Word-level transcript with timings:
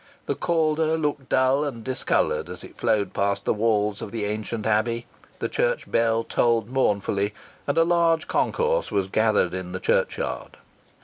The 0.25 0.33
Calder 0.33 0.97
looked 0.97 1.29
dull 1.29 1.63
and 1.63 1.83
discoloured 1.83 2.49
as 2.49 2.63
it 2.63 2.75
flowed 2.75 3.13
past 3.13 3.45
the 3.45 3.53
walls 3.53 4.01
of 4.01 4.11
the 4.11 4.25
ancient 4.25 4.65
Abbey. 4.65 5.05
The 5.37 5.47
church 5.47 5.91
bell 5.91 6.23
tolled 6.23 6.71
mournfully, 6.71 7.35
and 7.67 7.77
a 7.77 7.83
large 7.83 8.27
concourse 8.27 8.89
was 8.89 9.07
gathered 9.07 9.53
in 9.53 9.73
the 9.73 9.79
churchyard. 9.79 10.57